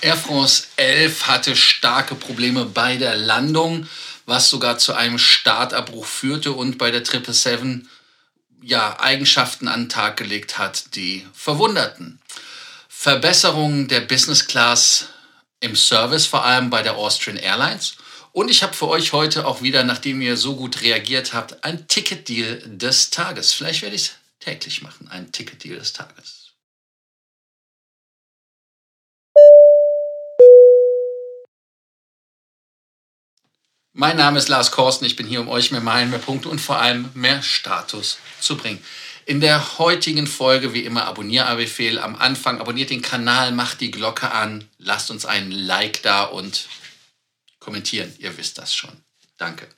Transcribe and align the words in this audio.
Air 0.00 0.16
France 0.16 0.64
11 0.76 1.26
hatte 1.26 1.56
starke 1.56 2.14
Probleme 2.14 2.66
bei 2.66 2.96
der 2.96 3.16
Landung, 3.16 3.88
was 4.26 4.50
sogar 4.50 4.78
zu 4.78 4.94
einem 4.94 5.18
Startabbruch 5.18 6.06
führte 6.06 6.52
und 6.52 6.78
bei 6.78 6.90
der 6.90 7.04
777 7.04 7.88
ja, 8.62 8.98
Eigenschaften 8.98 9.68
an 9.68 9.84
den 9.84 9.88
Tag 9.88 10.16
gelegt 10.16 10.58
hat, 10.58 10.94
die 10.96 11.26
verwunderten. 11.34 12.18
Verbesserungen 12.88 13.88
der 13.88 14.00
Business 14.00 14.46
Class 14.46 15.08
im 15.60 15.76
Service, 15.76 16.26
vor 16.26 16.44
allem 16.44 16.70
bei 16.70 16.82
der 16.82 16.96
Austrian 16.96 17.36
Airlines. 17.36 17.96
Und 18.32 18.50
ich 18.50 18.62
habe 18.62 18.72
für 18.72 18.88
euch 18.88 19.12
heute 19.12 19.46
auch 19.46 19.62
wieder, 19.62 19.84
nachdem 19.84 20.20
ihr 20.20 20.36
so 20.36 20.56
gut 20.56 20.80
reagiert 20.82 21.34
habt, 21.34 21.62
ein 21.64 21.86
Ticket-Deal 21.86 22.62
des 22.66 23.10
Tages. 23.10 23.52
Vielleicht 23.52 23.82
werde 23.82 23.96
ich 23.96 24.02
es 24.02 24.12
täglich 24.40 24.82
machen, 24.82 25.08
ein 25.08 25.30
Ticket-Deal 25.30 25.78
des 25.78 25.92
Tages. 25.92 26.43
Mein 33.96 34.16
Name 34.16 34.38
ist 34.38 34.48
Lars 34.48 34.72
Korsten. 34.72 35.06
Ich 35.06 35.14
bin 35.14 35.28
hier, 35.28 35.40
um 35.40 35.48
euch 35.48 35.70
mehr 35.70 35.80
Meilen, 35.80 36.10
mehr 36.10 36.18
Punkte 36.18 36.48
und 36.48 36.60
vor 36.60 36.80
allem 36.80 37.10
mehr 37.14 37.42
Status 37.42 38.18
zu 38.40 38.56
bringen. 38.56 38.82
In 39.24 39.40
der 39.40 39.78
heutigen 39.78 40.26
Folge, 40.26 40.74
wie 40.74 40.84
immer, 40.84 41.04
Abonnierbefehl 41.04 42.00
am 42.00 42.16
Anfang. 42.16 42.60
Abonniert 42.60 42.90
den 42.90 43.02
Kanal, 43.02 43.52
macht 43.52 43.80
die 43.80 43.92
Glocke 43.92 44.32
an, 44.32 44.68
lasst 44.78 45.12
uns 45.12 45.24
einen 45.24 45.52
Like 45.52 46.02
da 46.02 46.24
und 46.24 46.66
kommentieren. 47.60 48.12
Ihr 48.18 48.36
wisst 48.36 48.58
das 48.58 48.74
schon. 48.74 48.90
Danke. 49.38 49.68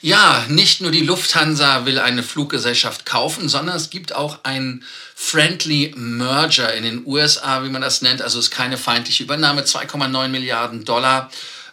Ja, 0.00 0.44
nicht 0.48 0.80
nur 0.80 0.90
die 0.90 1.04
Lufthansa 1.04 1.84
will 1.84 2.00
eine 2.00 2.24
Fluggesellschaft 2.24 3.06
kaufen, 3.06 3.48
sondern 3.48 3.76
es 3.76 3.90
gibt 3.90 4.12
auch 4.12 4.42
einen 4.42 4.82
Friendly 5.14 5.94
Merger 5.96 6.74
in 6.74 6.82
den 6.82 7.06
USA, 7.06 7.62
wie 7.62 7.68
man 7.68 7.82
das 7.82 8.02
nennt. 8.02 8.22
Also 8.22 8.40
es 8.40 8.46
ist 8.46 8.50
keine 8.50 8.76
feindliche 8.76 9.22
Übernahme, 9.22 9.62
2,9 9.62 10.26
Milliarden 10.28 10.84
Dollar 10.84 11.30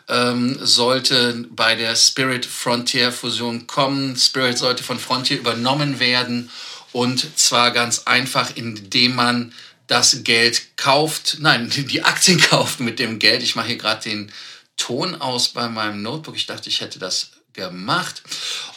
ähm, 0.09 0.58
sollte 0.61 1.45
bei 1.50 1.75
der 1.75 1.95
Spirit 1.95 2.45
Frontier 2.45 3.11
Fusion 3.11 3.67
kommen. 3.67 4.16
Spirit 4.16 4.58
sollte 4.58 4.83
von 4.83 5.00
Frontier 5.00 5.38
übernommen 5.38 6.00
werden 6.00 6.50
und 6.91 7.38
zwar 7.38 7.72
ganz 7.72 8.03
einfach, 8.05 8.55
indem 8.55 9.16
man 9.16 9.53
das 9.88 10.23
Geld 10.23 10.78
kauft, 10.78 11.38
nein, 11.39 11.69
die 11.75 12.03
Aktien 12.03 12.39
kauft 12.39 12.80
mit 12.80 13.00
dem 13.00 13.19
Geld. 13.19 13.44
Ich 13.44 13.55
mache 13.55 13.67
hier 13.67 13.78
gerade 13.78 14.03
den 14.03 14.31
Ton 14.75 15.16
aus 15.16 15.50
bei 15.50 15.67
meinem 15.69 16.02
Notebook. 16.02 16.35
Ich 16.35 16.45
dachte, 16.45 16.69
ich 16.69 16.81
hätte 16.81 17.00
das 17.00 17.31
gemacht. 17.53 18.22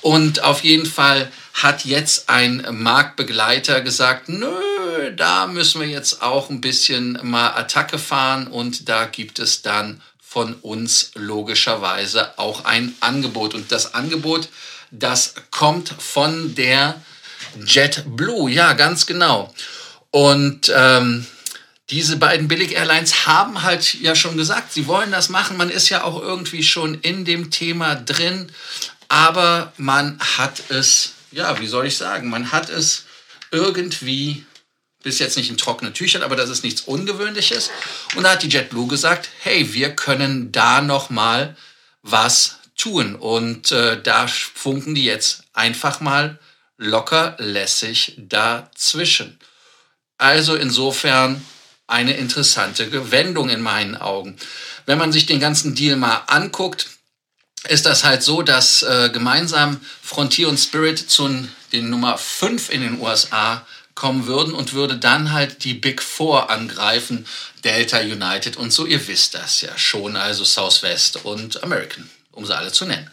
Und 0.00 0.42
auf 0.42 0.64
jeden 0.64 0.86
Fall 0.86 1.30
hat 1.52 1.84
jetzt 1.84 2.30
ein 2.30 2.66
Marktbegleiter 2.70 3.82
gesagt, 3.82 4.28
nö, 4.28 5.12
da 5.14 5.46
müssen 5.46 5.80
wir 5.80 5.88
jetzt 5.88 6.22
auch 6.22 6.48
ein 6.48 6.60
bisschen 6.60 7.18
mal 7.22 7.50
Attacke 7.50 7.98
fahren 7.98 8.46
und 8.46 8.88
da 8.88 9.04
gibt 9.04 9.38
es 9.38 9.60
dann 9.62 10.00
von 10.30 10.54
uns 10.54 11.10
logischerweise 11.16 12.38
auch 12.38 12.64
ein 12.64 12.94
Angebot. 13.00 13.52
Und 13.52 13.72
das 13.72 13.94
Angebot, 13.94 14.48
das 14.92 15.34
kommt 15.50 15.88
von 15.88 16.54
der 16.54 17.02
JetBlue. 17.66 18.48
Ja, 18.48 18.74
ganz 18.74 19.06
genau. 19.06 19.52
Und 20.12 20.72
ähm, 20.72 21.26
diese 21.90 22.16
beiden 22.16 22.46
Billig-Airlines 22.46 23.26
haben 23.26 23.64
halt 23.64 23.94
ja 23.94 24.14
schon 24.14 24.36
gesagt, 24.36 24.72
sie 24.72 24.86
wollen 24.86 25.10
das 25.10 25.30
machen. 25.30 25.56
Man 25.56 25.68
ist 25.68 25.88
ja 25.88 26.04
auch 26.04 26.22
irgendwie 26.22 26.62
schon 26.62 26.94
in 27.00 27.24
dem 27.24 27.50
Thema 27.50 27.96
drin. 27.96 28.52
Aber 29.08 29.72
man 29.78 30.20
hat 30.38 30.62
es, 30.68 31.14
ja, 31.32 31.58
wie 31.58 31.66
soll 31.66 31.86
ich 31.86 31.96
sagen, 31.96 32.30
man 32.30 32.52
hat 32.52 32.70
es 32.70 33.02
irgendwie 33.50 34.46
bis 35.02 35.18
jetzt 35.18 35.36
nicht 35.36 35.50
in 35.50 35.56
trockenen 35.56 35.94
Tüchern, 35.94 36.22
aber 36.22 36.36
das 36.36 36.50
ist 36.50 36.64
nichts 36.64 36.82
Ungewöhnliches. 36.82 37.70
Und 38.16 38.24
da 38.24 38.32
hat 38.32 38.42
die 38.42 38.48
JetBlue 38.48 38.88
gesagt, 38.88 39.28
hey, 39.40 39.72
wir 39.72 39.94
können 39.94 40.52
da 40.52 40.80
noch 40.80 41.10
mal 41.10 41.56
was 42.02 42.58
tun. 42.76 43.14
Und 43.14 43.72
äh, 43.72 44.00
da 44.00 44.26
funken 44.26 44.94
die 44.94 45.04
jetzt 45.04 45.44
einfach 45.52 46.00
mal 46.00 46.38
locker 46.76 47.36
lässig 47.38 48.14
dazwischen. 48.19 49.38
Also 50.19 50.54
insofern 50.54 51.44
eine 51.86 52.16
interessante 52.16 53.10
Wendung 53.10 53.48
in 53.48 53.60
meinen 53.60 53.96
Augen. 53.96 54.36
Wenn 54.86 54.98
man 54.98 55.12
sich 55.12 55.26
den 55.26 55.41
ganzen 55.41 55.75
Deal 55.75 55.96
mal 55.96 56.22
anguckt, 56.26 56.88
ist 57.69 57.84
das 57.84 58.04
halt 58.04 58.22
so, 58.22 58.42
dass 58.42 58.82
äh, 58.82 59.10
gemeinsam 59.12 59.80
Frontier 60.02 60.48
und 60.48 60.58
Spirit 60.58 60.98
zu 60.98 61.46
den 61.72 61.91
Nummer 61.91 62.16
5 62.16 62.70
in 62.70 62.80
den 62.80 63.00
USA 63.00 63.66
kommen 64.00 64.27
würden 64.27 64.55
und 64.55 64.72
würde 64.72 64.97
dann 64.97 65.31
halt 65.31 65.62
die 65.65 65.75
Big 65.75 66.03
Four 66.03 66.49
angreifen, 66.49 67.27
Delta 67.65 67.99
United 67.99 68.56
und 68.56 68.72
so, 68.72 68.87
ihr 68.87 69.06
wisst 69.06 69.34
das 69.34 69.61
ja 69.61 69.77
schon, 69.77 70.16
also 70.16 70.43
Southwest 70.43 71.27
und 71.27 71.62
American, 71.62 72.09
um 72.33 72.47
sie 72.47 72.56
alle 72.56 72.72
zu 72.72 72.87
nennen. 72.87 73.11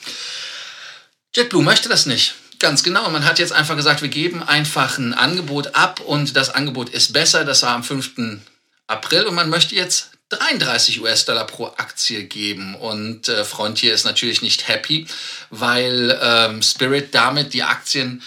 JetBlue 1.35 1.61
möchte 1.61 1.89
das 1.89 2.05
nicht. 2.05 2.35
Ganz 2.59 2.83
genau. 2.83 3.09
Man 3.09 3.25
hat 3.25 3.37
jetzt 3.37 3.51
einfach 3.51 3.75
gesagt, 3.75 4.01
wir 4.01 4.07
geben 4.07 4.41
einfach 4.41 4.97
ein 4.97 5.13
Angebot 5.13 5.75
ab 5.75 5.99
und 5.99 6.37
das 6.37 6.49
Angebot 6.49 6.87
ist 6.89 7.11
besser. 7.11 7.43
Das 7.43 7.63
war 7.63 7.75
am 7.75 7.83
5. 7.83 8.39
April 8.87 9.25
und 9.25 9.35
man 9.35 9.49
möchte 9.49 9.75
jetzt 9.75 10.11
33 10.29 11.01
US-Dollar 11.01 11.45
pro 11.45 11.65
Aktie 11.65 12.23
geben. 12.23 12.75
Und 12.75 13.27
äh, 13.27 13.43
Frontier 13.43 13.93
ist 13.93 14.05
natürlich 14.05 14.41
nicht 14.41 14.69
happy, 14.69 15.05
weil 15.49 16.17
ähm, 16.21 16.61
Spirit 16.61 17.13
damit 17.13 17.53
die 17.53 17.63
Aktien 17.63 18.23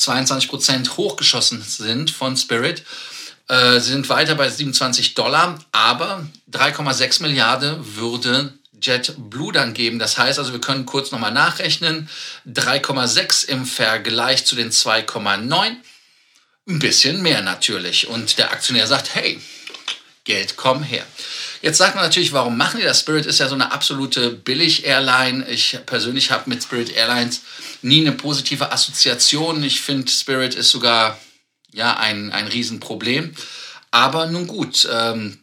22 0.00 0.48
Prozent 0.48 0.96
hochgeschossen 0.96 1.62
sind 1.62 2.10
von 2.10 2.36
Spirit. 2.36 2.84
Äh, 3.48 3.80
sind 3.80 4.08
weiter 4.08 4.34
bei 4.34 4.48
27 4.48 5.14
Dollar, 5.14 5.58
aber 5.72 6.26
3,6 6.52 7.22
Milliarden 7.22 7.96
würde 7.96 8.54
JetBlue 8.80 9.52
dann 9.52 9.74
geben. 9.74 9.98
Das 9.98 10.16
heißt 10.16 10.38
also, 10.38 10.52
wir 10.52 10.60
können 10.60 10.86
kurz 10.86 11.10
nochmal 11.10 11.32
nachrechnen. 11.32 12.08
3,6 12.46 13.48
im 13.48 13.66
Vergleich 13.66 14.46
zu 14.46 14.56
den 14.56 14.70
2,9. 14.70 15.76
Ein 16.68 16.78
bisschen 16.78 17.20
mehr 17.20 17.42
natürlich. 17.42 18.08
Und 18.08 18.38
der 18.38 18.52
Aktionär 18.52 18.86
sagt, 18.86 19.14
hey, 19.14 19.38
Geld 20.30 20.56
komm 20.56 20.84
her. 20.84 21.04
Jetzt 21.60 21.78
sagt 21.78 21.96
man 21.96 22.04
natürlich, 22.04 22.32
warum 22.32 22.56
machen 22.56 22.78
die 22.78 22.86
das? 22.86 23.00
Spirit 23.00 23.26
ist 23.26 23.40
ja 23.40 23.48
so 23.48 23.56
eine 23.56 23.72
absolute 23.72 24.30
Billig-Airline. 24.30 25.48
Ich 25.48 25.76
persönlich 25.86 26.30
habe 26.30 26.48
mit 26.48 26.62
Spirit 26.62 26.94
Airlines 26.94 27.40
nie 27.82 28.00
eine 28.00 28.12
positive 28.12 28.70
Assoziation. 28.70 29.60
Ich 29.64 29.80
finde, 29.80 30.08
Spirit 30.08 30.54
ist 30.54 30.70
sogar 30.70 31.18
ja, 31.72 31.96
ein, 31.96 32.30
ein 32.30 32.46
Riesenproblem. 32.46 33.34
Aber 33.90 34.26
nun 34.26 34.46
gut, 34.46 34.88
ähm, 34.90 35.40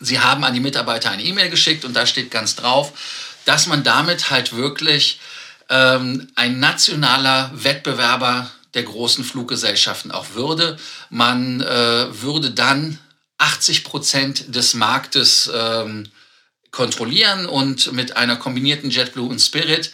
sie 0.00 0.20
haben 0.20 0.42
an 0.42 0.54
die 0.54 0.60
Mitarbeiter 0.60 1.10
eine 1.10 1.22
E-Mail 1.22 1.50
geschickt 1.50 1.84
und 1.84 1.92
da 1.92 2.06
steht 2.06 2.30
ganz 2.30 2.56
drauf, 2.56 2.92
dass 3.44 3.66
man 3.66 3.84
damit 3.84 4.30
halt 4.30 4.56
wirklich 4.56 5.20
ähm, 5.68 6.28
ein 6.34 6.60
nationaler 6.60 7.50
Wettbewerber 7.52 8.50
der 8.72 8.84
großen 8.84 9.22
Fluggesellschaften 9.22 10.12
auch 10.12 10.34
würde. 10.34 10.78
Man 11.10 11.60
äh, 11.60 12.22
würde 12.22 12.52
dann 12.52 12.98
80 13.38 13.84
Prozent 13.84 14.54
des 14.54 14.74
Marktes 14.74 15.50
ähm, 15.54 16.08
kontrollieren 16.70 17.46
und 17.46 17.92
mit 17.92 18.16
einer 18.16 18.36
kombinierten 18.36 18.90
JetBlue 18.90 19.28
und 19.28 19.40
Spirit 19.40 19.92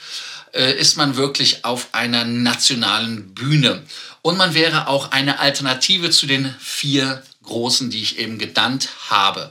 äh, 0.52 0.72
ist 0.72 0.96
man 0.96 1.16
wirklich 1.16 1.64
auf 1.64 1.88
einer 1.92 2.24
nationalen 2.24 3.34
Bühne. 3.34 3.82
Und 4.22 4.36
man 4.36 4.54
wäre 4.54 4.88
auch 4.88 5.12
eine 5.12 5.38
Alternative 5.38 6.10
zu 6.10 6.26
den 6.26 6.54
vier 6.58 7.22
großen, 7.42 7.90
die 7.90 8.02
ich 8.02 8.18
eben 8.18 8.38
genannt 8.38 8.88
habe. 9.08 9.50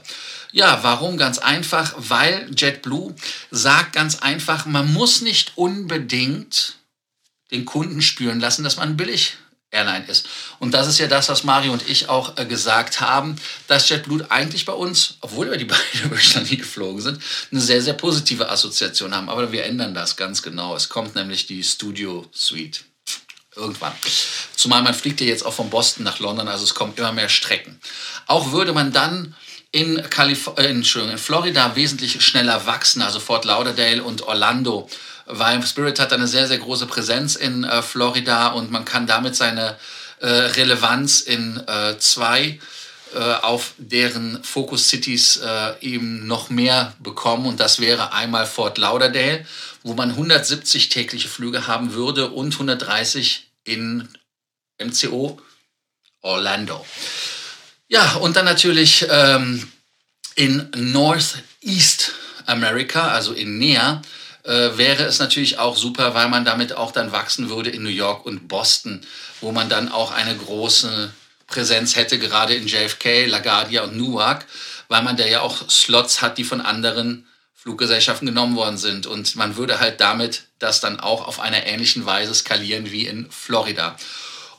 Ja, 0.52 0.80
warum? 0.82 1.16
Ganz 1.16 1.38
einfach, 1.38 1.94
weil 1.96 2.50
JetBlue 2.56 3.14
sagt 3.50 3.92
ganz 3.92 4.18
einfach, 4.18 4.66
man 4.66 4.92
muss 4.92 5.20
nicht 5.20 5.52
unbedingt 5.56 6.76
den 7.50 7.64
Kunden 7.64 8.02
spüren 8.02 8.40
lassen, 8.40 8.64
dass 8.64 8.76
man 8.76 8.96
billig 8.96 9.36
Airline 9.70 10.04
ist. 10.06 10.26
Und 10.58 10.72
das 10.72 10.88
ist 10.88 10.98
ja 10.98 11.06
das, 11.06 11.28
was 11.28 11.44
Mario 11.44 11.72
und 11.72 11.88
ich 11.88 12.08
auch 12.08 12.36
äh, 12.36 12.44
gesagt 12.44 13.00
haben, 13.00 13.36
dass 13.68 13.88
JetBlue 13.88 14.30
eigentlich 14.30 14.64
bei 14.64 14.72
uns, 14.72 15.14
obwohl 15.20 15.50
wir 15.50 15.58
die 15.58 15.64
beiden 15.66 16.10
Deutschland 16.10 16.50
nie 16.50 16.56
geflogen 16.56 17.00
sind, 17.00 17.22
eine 17.50 17.60
sehr, 17.60 17.80
sehr 17.80 17.94
positive 17.94 18.48
Assoziation 18.50 19.14
haben. 19.14 19.28
Aber 19.28 19.52
wir 19.52 19.64
ändern 19.64 19.94
das 19.94 20.16
ganz 20.16 20.42
genau. 20.42 20.74
Es 20.74 20.88
kommt 20.88 21.14
nämlich 21.14 21.46
die 21.46 21.62
Studio 21.62 22.26
Suite. 22.32 22.84
Irgendwann. 23.56 23.92
Zumal 24.54 24.82
man 24.82 24.94
fliegt 24.94 25.20
ja 25.20 25.26
jetzt 25.26 25.44
auch 25.44 25.52
von 25.52 25.70
Boston 25.70 26.04
nach 26.04 26.20
London, 26.20 26.48
also 26.48 26.64
es 26.64 26.74
kommen 26.74 26.94
immer 26.96 27.12
mehr 27.12 27.28
Strecken. 27.28 27.80
Auch 28.26 28.52
würde 28.52 28.72
man 28.72 28.92
dann 28.92 29.34
in, 29.72 30.02
Kalif 30.08 30.50
äh, 30.56 30.70
in 30.70 30.84
Florida 30.84 31.76
wesentlich 31.76 32.24
schneller 32.24 32.66
wachsen, 32.66 33.02
also 33.02 33.20
Fort 33.20 33.44
Lauderdale 33.44 34.02
und 34.02 34.22
Orlando 34.22 34.88
weil 35.32 35.64
Spirit 35.66 36.00
hat 36.00 36.12
eine 36.12 36.26
sehr, 36.26 36.46
sehr 36.46 36.58
große 36.58 36.86
Präsenz 36.86 37.36
in 37.36 37.64
äh, 37.64 37.82
Florida 37.82 38.48
und 38.48 38.70
man 38.70 38.84
kann 38.84 39.06
damit 39.06 39.36
seine 39.36 39.76
äh, 40.20 40.26
Relevanz 40.28 41.20
in 41.20 41.62
äh, 41.66 41.98
zwei 41.98 42.58
äh, 43.14 43.18
auf 43.18 43.74
deren 43.78 44.42
Focus 44.44 44.88
Cities 44.88 45.38
äh, 45.38 45.72
eben 45.80 46.26
noch 46.26 46.48
mehr 46.48 46.94
bekommen. 47.00 47.46
Und 47.46 47.58
das 47.58 47.80
wäre 47.80 48.12
einmal 48.12 48.46
Fort 48.46 48.78
Lauderdale, 48.78 49.44
wo 49.82 49.94
man 49.94 50.10
170 50.10 50.90
tägliche 50.90 51.28
Flüge 51.28 51.66
haben 51.66 51.94
würde 51.94 52.30
und 52.30 52.52
130 52.52 53.50
in 53.64 54.08
MCO 54.80 55.40
Orlando. 56.22 56.84
Ja, 57.88 58.14
und 58.16 58.36
dann 58.36 58.44
natürlich 58.44 59.06
ähm, 59.10 59.66
In 60.36 60.70
Northeast 60.76 62.12
America, 62.46 63.08
also 63.08 63.32
in 63.32 63.58
NEA, 63.58 64.02
äh, 64.50 64.76
wäre 64.76 65.04
es 65.04 65.20
natürlich 65.20 65.58
auch 65.58 65.76
super, 65.76 66.14
weil 66.14 66.28
man 66.28 66.44
damit 66.44 66.72
auch 66.72 66.90
dann 66.90 67.12
wachsen 67.12 67.50
würde 67.50 67.70
in 67.70 67.84
New 67.84 67.88
York 67.88 68.26
und 68.26 68.48
Boston, 68.48 69.00
wo 69.40 69.52
man 69.52 69.68
dann 69.68 69.90
auch 69.90 70.10
eine 70.10 70.36
große 70.36 71.12
Präsenz 71.46 71.94
hätte, 71.94 72.18
gerade 72.18 72.54
in 72.54 72.66
JFK, 72.66 73.26
LaGuardia 73.26 73.84
und 73.84 73.96
Newark, 73.96 74.46
weil 74.88 75.02
man 75.02 75.16
da 75.16 75.24
ja 75.24 75.42
auch 75.42 75.70
Slots 75.70 76.20
hat, 76.20 76.36
die 76.36 76.44
von 76.44 76.60
anderen 76.60 77.28
Fluggesellschaften 77.54 78.26
genommen 78.26 78.56
worden 78.56 78.76
sind. 78.76 79.06
Und 79.06 79.36
man 79.36 79.56
würde 79.56 79.78
halt 79.78 80.00
damit 80.00 80.44
das 80.58 80.80
dann 80.80 80.98
auch 80.98 81.28
auf 81.28 81.38
einer 81.38 81.66
ähnlichen 81.66 82.04
Weise 82.04 82.34
skalieren 82.34 82.90
wie 82.90 83.06
in 83.06 83.30
Florida. 83.30 83.96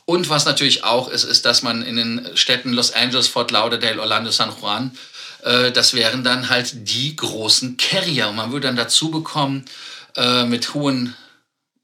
Und 0.06 0.30
was 0.30 0.46
natürlich 0.46 0.84
auch 0.84 1.08
ist, 1.08 1.24
ist, 1.24 1.44
dass 1.44 1.62
man 1.62 1.82
in 1.82 1.96
den 1.96 2.36
Städten 2.36 2.72
Los 2.72 2.92
Angeles, 2.92 3.28
Fort 3.28 3.50
Lauderdale, 3.50 4.00
Orlando, 4.00 4.30
San 4.30 4.52
Juan, 4.58 4.96
das 5.42 5.94
wären 5.94 6.22
dann 6.24 6.48
halt 6.48 6.88
die 6.88 7.16
großen 7.16 7.76
Carrier. 7.76 8.28
Und 8.28 8.36
man 8.36 8.52
würde 8.52 8.68
dann 8.68 8.76
dazu 8.76 9.10
bekommen, 9.10 9.64
äh, 10.16 10.44
mit 10.44 10.74
hohen 10.74 11.16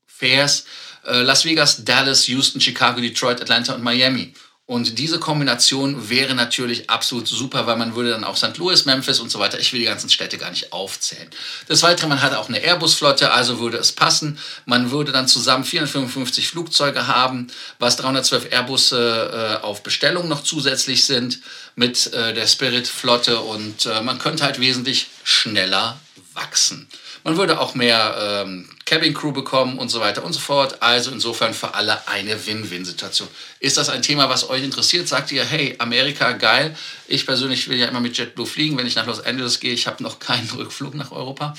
Fares, 0.06 0.64
äh, 1.06 1.22
Las 1.22 1.44
Vegas, 1.44 1.84
Dallas, 1.84 2.28
Houston, 2.28 2.60
Chicago, 2.60 3.00
Detroit, 3.00 3.40
Atlanta 3.40 3.74
und 3.74 3.82
Miami. 3.82 4.34
Und 4.68 4.98
diese 4.98 5.18
Kombination 5.18 6.10
wäre 6.10 6.34
natürlich 6.34 6.90
absolut 6.90 7.26
super, 7.26 7.66
weil 7.66 7.78
man 7.78 7.94
würde 7.94 8.10
dann 8.10 8.22
auch 8.22 8.36
St. 8.36 8.58
Louis, 8.58 8.84
Memphis 8.84 9.18
und 9.18 9.30
so 9.30 9.38
weiter, 9.38 9.58
ich 9.58 9.72
will 9.72 9.80
die 9.80 9.86
ganzen 9.86 10.10
Städte 10.10 10.36
gar 10.36 10.50
nicht 10.50 10.74
aufzählen. 10.74 11.26
Des 11.70 11.82
Weiteren, 11.82 12.10
man 12.10 12.20
hat 12.20 12.34
auch 12.34 12.50
eine 12.50 12.58
Airbus-Flotte, 12.58 13.32
also 13.32 13.60
würde 13.60 13.78
es 13.78 13.92
passen. 13.92 14.38
Man 14.66 14.90
würde 14.90 15.10
dann 15.10 15.26
zusammen 15.26 15.64
455 15.64 16.48
Flugzeuge 16.48 17.06
haben, 17.06 17.46
was 17.78 17.96
312 17.96 18.52
Airbus 18.52 18.92
äh, 18.92 19.56
auf 19.62 19.82
Bestellung 19.82 20.28
noch 20.28 20.42
zusätzlich 20.42 21.06
sind 21.06 21.38
mit 21.74 22.12
äh, 22.12 22.34
der 22.34 22.46
Spirit-Flotte 22.46 23.40
und 23.40 23.86
äh, 23.86 24.02
man 24.02 24.18
könnte 24.18 24.44
halt 24.44 24.60
wesentlich 24.60 25.06
schneller 25.28 26.00
wachsen. 26.32 26.88
Man 27.24 27.36
würde 27.36 27.60
auch 27.60 27.74
mehr 27.74 28.44
ähm, 28.46 28.68
Cabin 28.86 29.12
Crew 29.12 29.32
bekommen 29.32 29.78
und 29.78 29.90
so 29.90 30.00
weiter 30.00 30.24
und 30.24 30.32
so 30.32 30.40
fort. 30.40 30.80
Also 30.80 31.10
insofern 31.10 31.52
für 31.52 31.74
alle 31.74 32.06
eine 32.08 32.46
Win-Win-Situation. 32.46 33.28
Ist 33.60 33.76
das 33.76 33.90
ein 33.90 34.00
Thema, 34.00 34.30
was 34.30 34.48
euch 34.48 34.62
interessiert? 34.62 35.08
Sagt 35.08 35.30
ihr, 35.32 35.44
hey, 35.44 35.74
Amerika 35.78 36.32
geil. 36.32 36.74
Ich 37.06 37.26
persönlich 37.26 37.68
will 37.68 37.76
ja 37.76 37.88
immer 37.88 38.00
mit 38.00 38.16
JetBlue 38.16 38.46
fliegen, 38.46 38.78
wenn 38.78 38.86
ich 38.86 38.94
nach 38.94 39.06
Los 39.06 39.20
Angeles 39.20 39.60
gehe. 39.60 39.74
Ich 39.74 39.86
habe 39.86 40.02
noch 40.02 40.18
keinen 40.18 40.48
Rückflug 40.56 40.94
nach 40.94 41.12
Europa. 41.12 41.54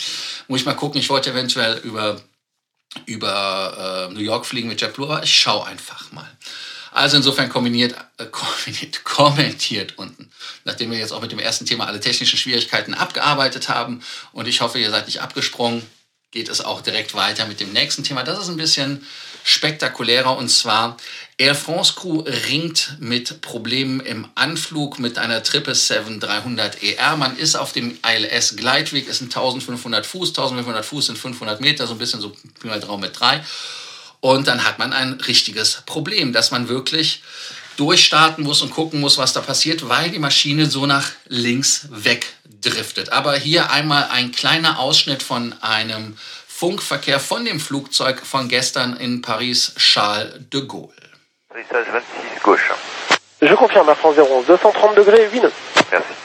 Muss 0.47 0.61
ich 0.61 0.65
mal 0.65 0.73
gucken. 0.73 0.99
Ich 0.99 1.09
wollte 1.09 1.31
eventuell 1.31 1.77
über, 1.79 2.19
über 3.05 4.07
äh, 4.09 4.13
New 4.13 4.21
York 4.21 4.45
fliegen 4.47 4.69
mit 4.69 4.81
JetBlue, 4.81 5.07
aber 5.07 5.23
ich 5.23 5.39
schaue 5.39 5.67
einfach 5.67 6.11
mal. 6.11 6.29
Also 6.91 7.17
insofern 7.17 7.49
kombiniert, 7.49 7.93
äh, 8.17 8.25
kombiniert, 8.31 9.03
kommentiert 9.03 9.97
unten. 9.97 10.28
Nachdem 10.65 10.91
wir 10.91 10.97
jetzt 10.97 11.11
auch 11.11 11.21
mit 11.21 11.31
dem 11.31 11.39
ersten 11.39 11.65
Thema 11.65 11.87
alle 11.87 11.99
technischen 11.99 12.37
Schwierigkeiten 12.37 12.93
abgearbeitet 12.93 13.69
haben 13.69 14.01
und 14.31 14.47
ich 14.47 14.61
hoffe, 14.61 14.79
ihr 14.79 14.91
seid 14.91 15.05
nicht 15.07 15.21
abgesprungen, 15.21 15.83
geht 16.31 16.49
es 16.49 16.61
auch 16.61 16.81
direkt 16.81 17.15
weiter 17.15 17.45
mit 17.47 17.59
dem 17.59 17.73
nächsten 17.73 18.03
Thema. 18.03 18.23
Das 18.23 18.39
ist 18.39 18.49
ein 18.49 18.57
bisschen 18.57 19.05
spektakulärer 19.43 20.37
und 20.37 20.49
zwar 20.49 20.97
Air 21.37 21.55
France 21.55 21.93
Crew 21.95 22.19
ringt 22.19 22.97
mit 22.99 23.41
Problemen 23.41 23.99
im 24.01 24.27
Anflug 24.35 24.99
mit 24.99 25.17
einer 25.17 25.41
777-300 25.41 26.83
ER. 26.83 27.15
Man 27.15 27.37
ist 27.37 27.55
auf 27.55 27.71
dem 27.71 27.97
ILS 28.05 28.57
Gleitweg, 28.57 29.07
es 29.09 29.19
sind 29.19 29.35
1500 29.35 30.05
Fuß, 30.05 30.29
1500 30.29 30.85
Fuß 30.85 31.07
sind 31.07 31.17
500 31.17 31.61
Meter, 31.61 31.87
so 31.87 31.93
ein 31.93 31.99
bisschen 31.99 32.21
so 32.21 32.35
Pi 32.59 32.67
mal 32.67 32.79
Traum 32.79 32.99
mit 32.99 33.19
3. 33.19 33.43
Und 34.19 34.47
dann 34.47 34.65
hat 34.65 34.79
man 34.79 34.91
ein 34.91 35.13
richtiges 35.13 35.81
Problem, 35.85 36.33
dass 36.33 36.51
man 36.51 36.67
wirklich 36.67 37.23
durchstarten 37.79 38.43
muss 38.43 38.61
und 38.61 38.71
gucken 38.71 38.99
muss, 38.99 39.17
was 39.17 39.33
da 39.33 39.41
passiert, 39.41 39.87
weil 39.87 40.09
die 40.11 40.19
Maschine 40.19 40.65
so 40.65 40.85
nach 40.85 41.11
links 41.27 41.87
wegdriftet. 41.91 43.11
Aber 43.11 43.35
hier 43.35 43.71
einmal 43.71 44.09
ein 44.11 44.31
kleiner 44.31 44.79
Ausschnitt 44.79 45.23
von 45.23 45.55
einem 45.61 46.17
Funkverkehr 46.47 47.19
von 47.19 47.45
dem 47.45 47.59
Flugzeug 47.59 48.25
von 48.25 48.49
gestern 48.49 48.97
in 48.97 49.21
Paris 49.21 49.73
Charles 49.77 50.33
de 50.51 50.65
Gaulle. 50.65 50.91
Je 53.41 53.55
confirme, 53.55 53.91
Air 53.91 53.95
France 53.95 54.19
01, 54.19 54.45
230 54.45 54.95
degrés, 54.95 55.31
8 55.31 55.43
nœuds. 55.43 55.53
Merci. 55.91 56.18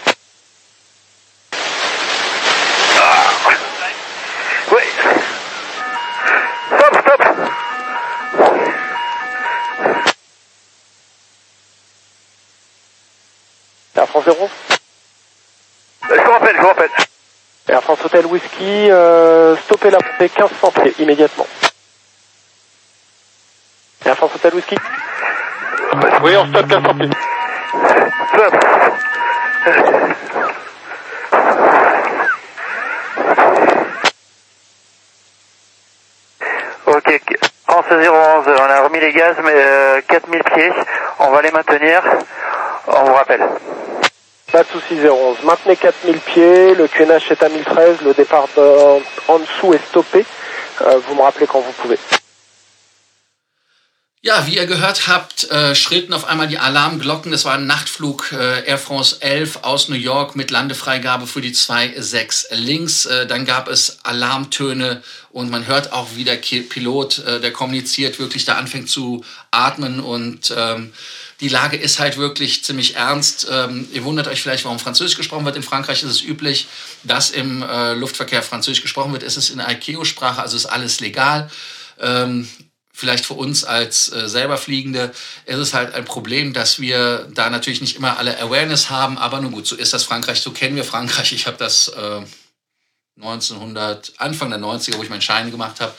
Air 17.66 17.82
France 17.82 18.04
Hotel 18.04 18.26
Whisky, 18.26 18.90
euh, 18.90 19.56
stoppez 19.56 19.90
la 19.90 19.98
pompée 19.98 20.30
1500 20.36 20.70
pieds 20.82 20.94
immédiatement. 20.98 21.46
Air 24.04 24.16
France 24.16 24.32
Hotel 24.34 24.54
Whisky 24.54 24.76
Oui, 26.22 26.36
on 26.36 26.46
stoppe 26.48 26.66
1500 26.66 26.94
pieds. 26.98 27.10
Stop. 28.34 28.54
Ok, 36.86 37.20
France 37.66 37.86
011, 37.90 38.46
on 38.46 38.70
a 38.70 38.80
remis 38.82 39.00
les 39.00 39.12
gaz, 39.12 39.36
mais 39.42 39.52
euh, 39.54 40.00
4000 40.06 40.42
pieds, 40.54 40.72
on 41.18 41.30
va 41.30 41.40
les 41.40 41.50
maintenir, 41.50 42.02
on 42.88 43.04
vous 43.04 43.14
rappelle. 43.14 43.40
Pas 44.54 44.62
de 44.62 44.68
soucis 44.70 45.00
011. 45.04 45.38
Maintenez 45.42 45.74
4000 45.74 46.20
pieds, 46.20 46.74
le 46.76 46.86
QNH 46.86 47.32
est 47.32 47.42
à 47.42 47.48
1013, 47.48 48.02
le 48.04 48.14
départ 48.14 48.46
de- 48.56 49.02
en 49.26 49.40
dessous 49.40 49.74
est 49.74 49.84
stoppé. 49.90 50.24
Euh, 50.82 51.00
vous 51.04 51.16
me 51.16 51.22
rappelez 51.22 51.48
quand 51.48 51.58
vous 51.60 51.72
pouvez. 51.82 51.98
Ja, 54.22 54.46
wie 54.46 54.54
ihr 54.54 54.66
gehört 54.66 55.08
habt, 55.08 55.50
äh, 55.50 55.74
schrillten 55.74 56.14
auf 56.14 56.24
einmal 56.28 56.46
die 56.46 56.58
Alarmglocken. 56.58 57.32
Das 57.32 57.44
war 57.44 57.54
ein 57.54 57.66
Nachtflug 57.66 58.30
äh, 58.32 58.64
Air 58.64 58.78
France 58.78 59.16
11 59.20 59.58
aus 59.62 59.88
New 59.88 59.96
York 59.96 60.36
mit 60.36 60.52
Landefreigabe 60.52 61.26
für 61.26 61.40
die 61.40 61.52
26 61.52 62.56
links. 62.56 63.06
Äh, 63.06 63.26
dann 63.26 63.44
gab 63.46 63.68
es 63.68 63.98
Alarmtöne 64.04 65.02
und 65.32 65.50
man 65.50 65.66
hört 65.66 65.92
auch, 65.92 66.06
wie 66.14 66.22
der 66.24 66.36
Pilot, 66.36 67.18
äh, 67.18 67.40
der 67.40 67.50
kommuniziert, 67.52 68.20
wirklich 68.20 68.44
da 68.44 68.54
anfängt 68.54 68.88
zu 68.88 69.24
atmen 69.50 69.98
und 70.00 70.54
ähm, 70.56 70.92
die 71.40 71.48
Lage 71.48 71.76
ist 71.76 71.98
halt 71.98 72.16
wirklich 72.16 72.64
ziemlich 72.64 72.96
ernst. 72.96 73.46
Ähm, 73.50 73.88
ihr 73.92 74.04
wundert 74.04 74.28
euch 74.28 74.42
vielleicht, 74.42 74.64
warum 74.64 74.78
Französisch 74.78 75.16
gesprochen 75.16 75.44
wird. 75.44 75.56
In 75.56 75.62
Frankreich 75.62 76.02
ist 76.02 76.10
es 76.10 76.22
üblich, 76.22 76.68
dass 77.02 77.30
im 77.30 77.62
äh, 77.62 77.94
Luftverkehr 77.94 78.42
Französisch 78.42 78.82
gesprochen 78.82 79.12
wird. 79.12 79.22
Es 79.22 79.36
ist 79.36 79.50
in 79.50 79.60
ICAO-Sprache, 79.60 80.40
also 80.40 80.56
ist 80.56 80.66
alles 80.66 81.00
legal. 81.00 81.50
Ähm, 82.00 82.48
vielleicht 82.92 83.26
für 83.26 83.34
uns 83.34 83.64
als 83.64 84.12
äh, 84.12 84.28
selber 84.28 84.56
Fliegende 84.56 85.12
ist 85.46 85.58
es 85.58 85.74
halt 85.74 85.94
ein 85.94 86.04
Problem, 86.04 86.52
dass 86.52 86.78
wir 86.80 87.28
da 87.34 87.50
natürlich 87.50 87.80
nicht 87.80 87.96
immer 87.96 88.18
alle 88.18 88.40
Awareness 88.40 88.88
haben. 88.88 89.18
Aber 89.18 89.40
nun 89.40 89.52
gut, 89.52 89.66
so 89.66 89.74
ist 89.74 89.92
das 89.92 90.04
Frankreich, 90.04 90.40
so 90.40 90.52
kennen 90.52 90.76
wir 90.76 90.84
Frankreich. 90.84 91.32
Ich 91.32 91.46
habe 91.46 91.56
das 91.56 91.88
äh, 91.88 92.22
1900, 93.16 94.12
Anfang 94.18 94.50
der 94.50 94.58
90er, 94.58 94.96
wo 94.96 95.02
ich 95.02 95.10
meinen 95.10 95.22
Schein 95.22 95.50
gemacht 95.50 95.80
habe, 95.80 95.94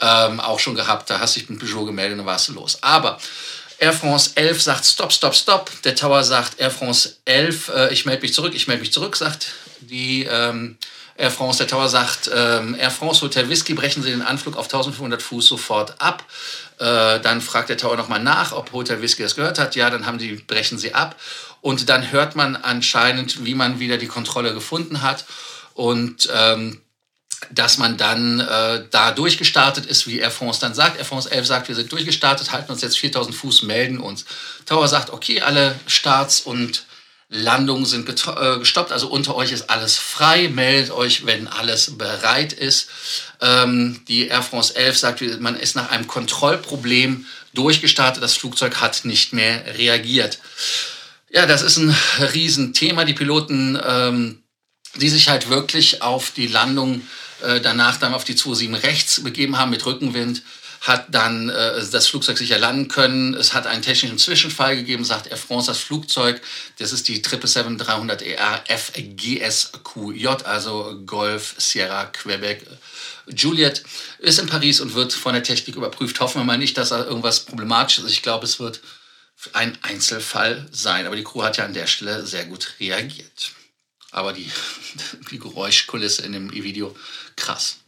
ähm, 0.00 0.40
auch 0.40 0.58
schon 0.58 0.74
gehabt. 0.74 1.10
Da 1.10 1.20
hast 1.20 1.36
du 1.36 1.40
dich 1.40 1.48
mit 1.48 1.60
Peugeot 1.60 1.86
gemeldet 1.86 2.12
und 2.12 2.18
dann 2.18 2.26
warst 2.26 2.48
du 2.48 2.52
los. 2.52 2.78
Aber 2.82 3.18
Air 3.78 3.92
France 3.92 4.32
11 4.34 4.62
sagt 4.62 4.84
Stop, 4.84 5.12
Stop, 5.12 5.34
Stop. 5.34 5.70
Der 5.82 5.94
Tower 5.94 6.24
sagt 6.24 6.60
Air 6.60 6.70
France 6.70 7.16
11, 7.24 7.68
äh, 7.68 7.92
ich 7.92 8.06
melde 8.06 8.22
mich 8.22 8.34
zurück, 8.34 8.54
ich 8.54 8.66
melde 8.66 8.80
mich 8.80 8.92
zurück, 8.92 9.16
sagt 9.16 9.48
die 9.80 10.24
ähm, 10.24 10.78
Air 11.16 11.30
France. 11.30 11.58
Der 11.58 11.68
Tower 11.68 11.88
sagt 11.88 12.30
ähm, 12.34 12.74
Air 12.78 12.90
France 12.90 13.22
Hotel 13.22 13.48
Whisky, 13.48 13.74
brechen 13.74 14.02
Sie 14.02 14.10
den 14.10 14.22
Anflug 14.22 14.56
auf 14.56 14.66
1500 14.66 15.22
Fuß 15.22 15.46
sofort 15.46 16.00
ab. 16.00 16.24
Äh, 16.78 17.20
dann 17.20 17.40
fragt 17.40 17.68
der 17.68 17.76
Tower 17.76 17.96
nochmal 17.96 18.20
nach, 18.20 18.52
ob 18.52 18.72
Hotel 18.72 19.00
Whisky 19.00 19.22
das 19.22 19.36
gehört 19.36 19.58
hat. 19.58 19.76
Ja, 19.76 19.90
dann 19.90 20.06
haben 20.06 20.18
die, 20.18 20.32
brechen 20.32 20.78
sie 20.78 20.94
ab. 20.94 21.16
Und 21.60 21.88
dann 21.88 22.10
hört 22.10 22.36
man 22.36 22.56
anscheinend, 22.56 23.44
wie 23.44 23.54
man 23.54 23.78
wieder 23.78 23.96
die 23.96 24.06
Kontrolle 24.06 24.54
gefunden 24.54 25.02
hat. 25.02 25.24
Und 25.74 26.28
ähm, 26.34 26.80
dass 27.50 27.78
man 27.78 27.96
dann 27.96 28.40
äh, 28.40 28.84
da 28.90 29.12
durchgestartet 29.12 29.86
ist, 29.86 30.06
wie 30.06 30.18
Air 30.18 30.30
France 30.30 30.60
dann 30.60 30.74
sagt. 30.74 30.98
Air 30.98 31.04
France 31.04 31.30
11 31.30 31.46
sagt, 31.46 31.68
wir 31.68 31.74
sind 31.74 31.90
durchgestartet, 31.92 32.52
halten 32.52 32.72
uns 32.72 32.82
jetzt 32.82 32.98
4000 32.98 33.34
Fuß, 33.34 33.62
melden 33.62 33.98
uns. 33.98 34.24
Tower 34.66 34.88
sagt, 34.88 35.10
okay, 35.10 35.40
alle 35.40 35.78
Starts 35.86 36.40
und 36.40 36.86
Landungen 37.28 37.86
sind 37.86 38.08
äh, 38.08 38.58
gestoppt, 38.58 38.92
also 38.92 39.08
unter 39.08 39.34
euch 39.34 39.50
ist 39.50 39.70
alles 39.70 39.96
frei, 39.96 40.48
meldet 40.48 40.92
euch, 40.92 41.26
wenn 41.26 41.48
alles 41.48 41.96
bereit 41.96 42.52
ist. 42.52 42.88
Ähm, 43.40 44.02
die 44.08 44.28
Air 44.28 44.42
France 44.42 44.76
11 44.76 44.98
sagt, 44.98 45.40
man 45.40 45.56
ist 45.56 45.74
nach 45.74 45.90
einem 45.90 46.06
Kontrollproblem 46.06 47.26
durchgestartet, 47.54 48.22
das 48.22 48.34
Flugzeug 48.34 48.80
hat 48.80 49.04
nicht 49.04 49.32
mehr 49.32 49.64
reagiert. 49.78 50.38
Ja, 51.30 51.46
das 51.46 51.62
ist 51.62 51.78
ein 51.78 51.96
Riesenthema. 52.20 53.04
Die 53.04 53.14
Piloten 53.14 53.78
ähm, 53.84 54.44
die 54.96 55.08
sich 55.08 55.28
halt 55.28 55.48
wirklich 55.48 56.02
auf 56.02 56.30
die 56.30 56.46
Landung 56.46 57.02
äh, 57.44 57.60
danach 57.60 57.98
dann 57.98 58.14
auf 58.14 58.24
die 58.24 58.32
27 58.32 58.82
rechts 58.82 59.22
begeben 59.22 59.58
haben 59.58 59.70
mit 59.70 59.84
Rückenwind, 59.86 60.42
hat 60.80 61.06
dann 61.14 61.48
äh, 61.48 61.82
das 61.90 62.08
Flugzeug 62.08 62.36
sicher 62.36 62.58
landen 62.58 62.88
können. 62.88 63.34
Es 63.34 63.54
hat 63.54 63.66
einen 63.66 63.82
technischen 63.82 64.18
Zwischenfall 64.18 64.76
gegeben, 64.76 65.04
sagt 65.04 65.28
Air 65.28 65.36
France, 65.36 65.68
das 65.68 65.78
Flugzeug, 65.78 66.40
das 66.78 66.92
ist 66.92 67.08
die 67.08 67.22
777-300ER 67.22 68.60
FGSQJ, 68.68 70.26
also 70.44 71.00
Golf 71.06 71.54
Sierra 71.56 72.06
Quebec 72.06 72.66
Juliet, 73.26 73.82
ist 74.18 74.38
in 74.38 74.46
Paris 74.46 74.80
und 74.80 74.94
wird 74.94 75.12
von 75.12 75.32
der 75.32 75.42
Technik 75.42 75.76
überprüft. 75.76 76.20
Hoffen 76.20 76.40
wir 76.40 76.44
mal 76.44 76.58
nicht, 76.58 76.76
dass 76.76 76.90
da 76.90 77.04
irgendwas 77.04 77.40
problematisch 77.40 77.98
ist. 77.98 78.10
Ich 78.10 78.22
glaube, 78.22 78.44
es 78.44 78.60
wird 78.60 78.80
ein 79.52 79.76
Einzelfall 79.82 80.66
sein. 80.70 81.06
Aber 81.06 81.16
die 81.16 81.24
Crew 81.24 81.42
hat 81.42 81.56
ja 81.56 81.64
an 81.64 81.74
der 81.74 81.86
Stelle 81.86 82.26
sehr 82.26 82.44
gut 82.46 82.74
reagiert. 82.80 83.52
Aber 84.14 84.32
die, 84.32 84.48
die 85.30 85.38
Geräuschkulisse 85.38 86.22
in 86.22 86.32
dem 86.32 86.52
Video, 86.52 86.96
krass. 87.36 87.78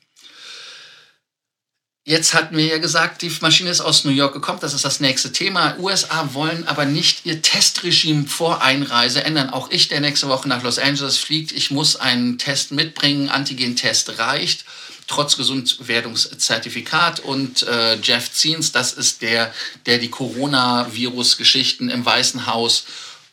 Jetzt 2.05 2.35
hatten 2.35 2.57
wir 2.57 2.67
ja 2.67 2.79
gesagt, 2.79 3.23
die 3.23 3.33
Maschine 3.41 3.71
ist 3.71 3.81
aus 3.81 4.05
New 4.05 4.13
York 4.13 4.33
gekommen, 4.33 4.61
das 4.61 4.75
ist 4.75 4.85
das 4.85 5.01
nächste 5.01 5.33
Thema. 5.33 5.77
USA 5.79 6.33
wollen 6.35 6.67
aber 6.69 6.85
nicht 6.85 7.27
ihr 7.27 7.43
Testregime 7.43 8.27
vor 8.27 8.63
Einreise 8.63 9.25
ändern. 9.25 9.51
Auch 9.51 9.71
ich, 9.71 9.89
der 9.89 10.01
nächste 10.01 10.29
Woche 10.29 10.49
nach 10.49 10.63
Los 10.63 10.79
Angeles 10.79 11.17
fliegt, 11.17 11.51
ich 11.51 11.73
muss 11.73 11.97
einen 11.97 12.39
Test 12.39 12.71
mitbringen. 12.71 13.29
Antigen-Test 13.29 14.19
reicht, 14.19 14.65
trotz 15.09 15.37
Gesundwerdungszertifikat. 15.37 17.19
Und 17.21 17.65
äh, 17.65 17.99
Jeff 18.01 18.31
Ziens, 18.33 18.71
das 18.71 18.93
ist 18.93 19.23
der, 19.23 19.53
der 19.87 19.99
die 19.99 20.11
Coronavirus-Geschichten 20.11 21.89
im 21.89 22.07
Weißen 22.07 22.47
Haus 22.47 22.85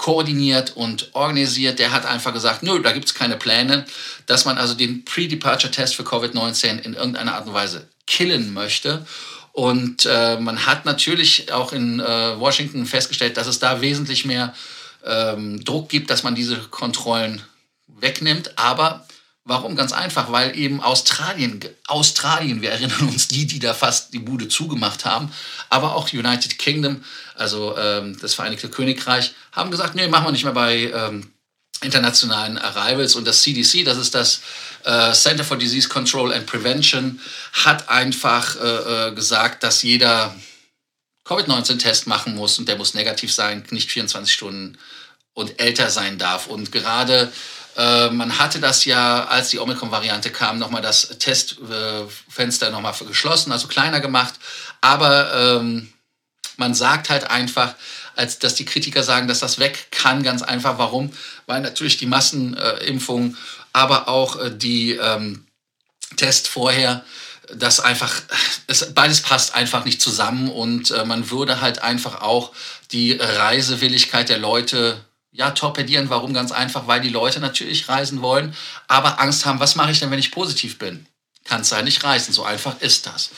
koordiniert 0.04 0.76
und 0.76 1.16
organisiert. 1.16 1.80
Der 1.80 1.94
hat 1.94 2.06
einfach 2.06 2.34
gesagt, 2.34 2.62
nö, 2.62 2.82
da 2.82 2.92
gibt 2.92 3.06
es 3.06 3.14
keine 3.14 3.38
Pläne, 3.38 3.86
dass 4.26 4.44
man 4.44 4.58
also 4.58 4.74
den 4.74 5.06
Pre-Departure-Test 5.06 5.96
für 5.96 6.04
Covid-19 6.04 6.82
in 6.82 6.94
irgendeiner 6.94 7.36
Art 7.36 7.48
und 7.48 7.54
Weise 7.54 7.88
killen 8.06 8.54
möchte. 8.54 9.06
Und 9.54 10.06
äh, 10.06 10.38
man 10.42 10.66
hat 10.66 10.84
natürlich 10.84 11.54
auch 11.54 11.72
in 11.72 12.02
äh, 12.02 12.38
Washington 12.38 12.86
festgestellt, 12.86 13.38
dass 13.38 13.48
es 13.48 13.60
da 13.60 13.80
wesentlich 13.80 14.26
mehr 14.26 14.54
ähm, 15.06 15.64
Druck 15.64 15.88
gibt, 15.88 16.10
dass 16.10 16.24
man 16.24 16.36
diese 16.36 16.58
Kontrollen 16.58 17.42
wegnimmt. 17.88 18.58
Aber 18.58 19.08
warum? 19.46 19.76
Ganz 19.76 19.92
einfach, 19.92 20.32
weil 20.32 20.58
eben 20.58 20.82
Australien, 20.82 21.60
Australien, 21.88 22.62
wir 22.62 22.72
erinnern 22.72 23.10
uns 23.10 23.28
die, 23.28 23.46
die 23.46 23.60
da 23.60 23.74
fast 23.74 24.14
die 24.14 24.20
Bude 24.20 24.48
zugemacht 24.48 25.06
haben, 25.06 25.32
aber 25.70 25.96
auch 25.96 26.12
United 26.12 26.58
Kingdom, 26.58 27.04
also 27.36 27.78
ähm, 27.78 28.18
das 28.20 28.34
Vereinigte 28.34 28.70
Königreich, 28.70 29.34
haben 29.52 29.72
gesagt, 29.72 29.96
nee, 29.96 30.08
machen 30.08 30.26
wir 30.26 30.32
nicht 30.32 30.46
mehr 30.46 30.54
bei 30.54 30.92
ähm, 30.94 31.32
internationalen 31.82 32.58
Arrivals 32.58 33.16
und 33.16 33.28
das 33.28 33.42
CDC, 33.42 33.84
das 33.84 33.98
ist 33.98 34.16
das 34.16 34.42
äh, 34.86 35.12
Center 35.12 35.44
for 35.44 35.58
Disease 35.58 35.90
Control 35.90 36.34
and 36.34 36.46
Prevention, 36.46 37.20
hat 37.52 37.90
einfach 37.90 38.56
äh, 38.56 39.10
äh 39.10 39.14
gesagt, 39.14 39.64
dass 39.64 39.84
jeder 39.84 40.34
Covid-19-Test 41.26 42.08
machen 42.08 42.36
muss 42.36 42.60
und 42.60 42.68
der 42.68 42.78
muss 42.78 42.94
negativ 42.94 43.34
sein, 43.34 43.64
nicht 43.72 43.92
24 43.92 44.34
Stunden 44.34 44.78
und 45.34 45.60
älter 45.60 45.90
sein 45.90 46.18
darf. 46.18 46.48
Und 46.48 46.72
gerade 46.72 47.32
äh, 47.76 48.10
man 48.10 48.38
hatte 48.40 48.60
das 48.60 48.86
ja, 48.86 49.26
als 49.26 49.50
die 49.50 49.60
Omikron-Variante 49.60 50.30
kam, 50.30 50.60
nochmal 50.60 50.82
das 50.82 51.10
Testfenster 51.20 52.70
nochmal 52.70 52.94
geschlossen, 53.08 53.52
also 53.52 53.68
kleiner 53.68 54.00
gemacht. 54.00 54.36
Aber 54.82 55.60
ähm, 55.60 55.92
man 56.58 56.74
sagt 56.76 57.10
halt 57.10 57.30
einfach, 57.30 57.76
als 58.16 58.40
dass 58.40 58.56
die 58.56 58.66
Kritiker 58.66 59.04
sagen, 59.04 59.28
dass 59.28 59.40
das 59.40 59.60
weg 59.60 59.88
kann. 59.92 60.24
Ganz 60.24 60.42
einfach. 60.42 60.78
Warum? 60.78 61.12
Weil 61.46 61.62
natürlich 61.62 61.98
die 61.98 62.06
Massenimpfung, 62.06 63.38
aber 63.72 64.08
auch 64.08 64.40
äh, 64.40 64.52
die 64.56 64.92
ähm, 64.92 65.46
Test 66.16 66.48
vorher, 66.48 67.04
das 67.56 67.80
einfach, 67.80 68.22
es, 68.68 68.94
beides 68.94 69.22
passt 69.22 69.56
einfach 69.56 69.84
nicht 69.84 70.02
zusammen 70.02 70.50
und 70.50 70.92
äh, 70.92 71.06
man 71.06 71.30
würde 71.30 71.60
halt 71.60 71.82
einfach 71.84 72.22
auch 72.22 72.52
die 72.92 73.14
Reisewilligkeit 73.14 74.30
der 74.30 74.38
Leute 74.38 75.04
ja, 75.34 75.52
torpedieren. 75.52 76.10
Warum? 76.10 76.34
Ganz 76.34 76.52
einfach, 76.52 76.88
weil 76.88 77.02
die 77.02 77.10
Leute 77.10 77.40
natürlich 77.40 77.90
reisen 77.90 78.22
wollen, 78.22 78.56
aber 78.88 79.20
Angst 79.20 79.46
haben, 79.46 79.60
was 79.60 79.76
mache 79.76 79.92
ich 79.92 80.00
denn, 80.00 80.12
wenn 80.12 80.20
ich 80.20 80.32
positiv 80.32 80.80
bin? 80.80 81.06
Kann 81.44 81.62
es 81.62 81.70
sein, 81.70 81.84
nicht 81.84 82.04
reisen. 82.04 82.32
So 82.34 82.44
einfach 82.44 82.80
ist 82.80 83.06
das. 83.06 83.32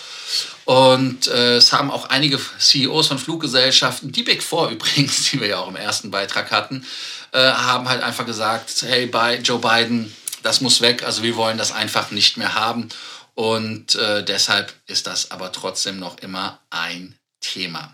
Und 0.65 1.27
äh, 1.27 1.55
es 1.55 1.73
haben 1.73 1.89
auch 1.89 2.09
einige 2.09 2.39
CEOs 2.59 3.07
von 3.07 3.17
Fluggesellschaften, 3.17 4.11
die 4.11 4.23
Big 4.23 4.43
Four 4.43 4.69
übrigens, 4.71 5.29
die 5.29 5.39
wir 5.39 5.47
ja 5.47 5.59
auch 5.59 5.69
im 5.69 5.75
ersten 5.75 6.11
Beitrag 6.11 6.51
hatten, 6.51 6.85
äh, 7.31 7.39
haben 7.39 7.89
halt 7.89 8.03
einfach 8.03 8.25
gesagt, 8.25 8.83
hey, 8.83 9.07
bei 9.07 9.37
Joe 9.37 9.59
Biden, 9.59 10.13
das 10.43 10.61
muss 10.61 10.81
weg, 10.81 11.03
also 11.03 11.23
wir 11.23 11.35
wollen 11.35 11.57
das 11.57 11.71
einfach 11.71 12.11
nicht 12.11 12.37
mehr 12.37 12.53
haben. 12.53 12.89
Und 13.33 13.95
äh, 13.95 14.23
deshalb 14.23 14.73
ist 14.85 15.07
das 15.07 15.31
aber 15.31 15.51
trotzdem 15.51 15.99
noch 15.99 16.19
immer 16.19 16.59
ein 16.69 17.17
Thema. 17.41 17.93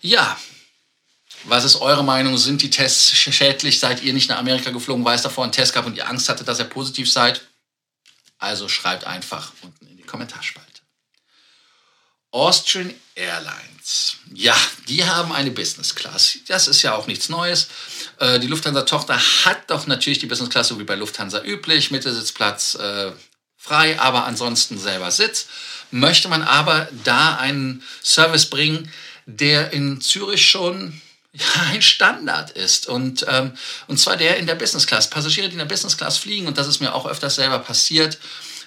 Ja, 0.00 0.36
was 1.44 1.64
ist 1.64 1.76
eure 1.76 2.04
Meinung? 2.04 2.36
Sind 2.38 2.62
die 2.62 2.70
Tests 2.70 3.10
schädlich? 3.12 3.80
Seid 3.80 4.02
ihr 4.02 4.12
nicht 4.12 4.28
nach 4.28 4.38
Amerika 4.38 4.70
geflogen, 4.70 5.04
weil 5.04 5.16
es 5.16 5.22
davor 5.22 5.44
einen 5.44 5.52
Test 5.52 5.72
gab 5.72 5.86
und 5.86 5.96
ihr 5.96 6.08
Angst 6.08 6.28
hattet, 6.28 6.46
dass 6.48 6.58
ihr 6.58 6.64
positiv 6.64 7.10
seid? 7.10 7.42
Also 8.38 8.68
schreibt 8.68 9.04
einfach 9.04 9.52
unten 9.62 9.86
in 9.86 9.96
die 9.96 10.02
Kommentarspalte. 10.02 10.72
Austrian 12.32 12.94
Airlines. 13.14 14.16
Ja, 14.32 14.56
die 14.88 15.04
haben 15.04 15.32
eine 15.32 15.50
Business 15.50 15.94
Class. 15.94 16.38
Das 16.48 16.66
ist 16.66 16.82
ja 16.82 16.94
auch 16.94 17.06
nichts 17.06 17.28
Neues. 17.28 17.68
Äh, 18.18 18.40
die 18.40 18.46
Lufthansa-Tochter 18.46 19.18
hat 19.44 19.70
doch 19.70 19.86
natürlich 19.86 20.18
die 20.18 20.26
Business 20.26 20.48
Class, 20.48 20.68
so 20.68 20.78
wie 20.78 20.84
bei 20.84 20.94
Lufthansa 20.94 21.42
üblich, 21.44 21.90
Mittelsitzplatz 21.90 22.74
äh, 22.76 23.12
frei, 23.58 24.00
aber 24.00 24.24
ansonsten 24.24 24.78
selber 24.78 25.10
Sitz. 25.10 25.46
Möchte 25.90 26.28
man 26.28 26.42
aber 26.42 26.88
da 27.04 27.36
einen 27.36 27.82
Service 28.02 28.46
bringen, 28.46 28.90
der 29.26 29.72
in 29.72 30.00
Zürich 30.00 30.50
schon 30.50 31.00
ein 31.70 31.82
Standard 31.82 32.50
ist. 32.50 32.86
Und, 32.86 33.24
ähm, 33.28 33.52
und 33.86 33.98
zwar 33.98 34.16
der 34.16 34.36
in 34.36 34.46
der 34.46 34.54
Business 34.54 34.86
Class. 34.86 35.08
Passagiere, 35.08 35.48
die 35.48 35.54
in 35.54 35.58
der 35.58 35.64
Business 35.66 35.96
Class 35.96 36.18
fliegen, 36.18 36.46
und 36.46 36.58
das 36.58 36.66
ist 36.66 36.80
mir 36.80 36.94
auch 36.94 37.06
öfters 37.06 37.36
selber 37.36 37.58
passiert, 37.58 38.18